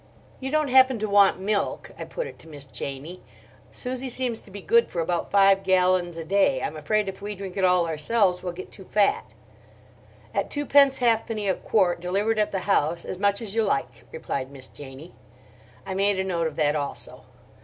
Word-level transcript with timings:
"You 0.39 0.49
don't 0.49 0.69
happen 0.69 0.97
to 0.97 1.07
want 1.07 1.39
milk?" 1.39 1.91
I 1.95 2.05
put 2.05 2.25
it 2.25 2.39
to 2.39 2.47
Miss 2.47 2.65
Janie. 2.65 3.21
"Susie 3.71 4.09
seems 4.09 4.41
to 4.41 4.49
be 4.49 4.59
good 4.59 4.89
for 4.89 4.99
about 4.99 5.29
five 5.29 5.61
gallons 5.61 6.17
a 6.17 6.23
day. 6.25 6.59
I'm 6.63 6.75
afraid 6.75 7.07
if 7.07 7.21
we 7.21 7.35
drink 7.35 7.55
it 7.55 7.63
all 7.63 7.85
ourselves 7.85 8.41
we'll 8.41 8.51
get 8.53 8.71
too 8.71 8.85
fat." 8.85 9.35
"At 10.33 10.49
twopence 10.49 10.97
halfpenny 10.97 11.47
a 11.47 11.53
quart, 11.53 12.01
delivered 12.01 12.39
at 12.39 12.51
the 12.51 12.61
house, 12.61 13.05
as 13.05 13.19
much 13.19 13.43
as 13.43 13.53
you 13.53 13.61
like," 13.63 14.05
replied 14.11 14.49
Miss 14.49 14.69
Janie. 14.69 15.13
I 15.85 15.93
made 15.93 16.19
a 16.19 16.23
note 16.23 16.47
of 16.47 16.55
that 16.55 16.75
also. 16.75 17.25